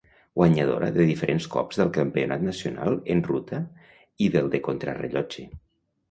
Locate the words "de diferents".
0.93-1.43